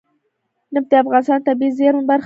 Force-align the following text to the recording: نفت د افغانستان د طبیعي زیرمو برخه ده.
نفت 0.73 0.87
د 0.91 0.93
افغانستان 1.03 1.39
د 1.41 1.45
طبیعي 1.47 1.71
زیرمو 1.77 2.07
برخه 2.09 2.17
ده. 2.17 2.19